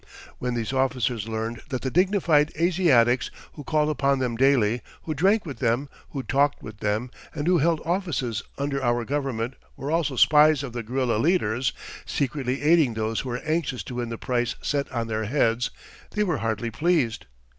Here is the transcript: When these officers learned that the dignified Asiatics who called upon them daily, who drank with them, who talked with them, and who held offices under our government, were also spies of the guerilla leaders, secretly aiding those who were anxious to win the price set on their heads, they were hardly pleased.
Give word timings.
When 0.39 0.55
these 0.55 0.73
officers 0.73 1.27
learned 1.27 1.61
that 1.69 1.83
the 1.83 1.91
dignified 1.91 2.51
Asiatics 2.59 3.29
who 3.53 3.63
called 3.63 3.87
upon 3.91 4.17
them 4.17 4.35
daily, 4.35 4.81
who 5.03 5.13
drank 5.13 5.45
with 5.45 5.59
them, 5.59 5.89
who 6.09 6.23
talked 6.23 6.63
with 6.63 6.79
them, 6.79 7.11
and 7.35 7.45
who 7.45 7.59
held 7.59 7.81
offices 7.85 8.41
under 8.57 8.83
our 8.83 9.05
government, 9.05 9.53
were 9.77 9.91
also 9.91 10.15
spies 10.15 10.63
of 10.63 10.73
the 10.73 10.81
guerilla 10.81 11.17
leaders, 11.19 11.71
secretly 12.03 12.63
aiding 12.63 12.95
those 12.95 13.19
who 13.19 13.29
were 13.29 13.43
anxious 13.45 13.83
to 13.83 13.93
win 13.97 14.09
the 14.09 14.17
price 14.17 14.55
set 14.59 14.91
on 14.91 15.05
their 15.05 15.25
heads, 15.25 15.69
they 16.09 16.23
were 16.23 16.39
hardly 16.39 16.71
pleased. 16.71 17.27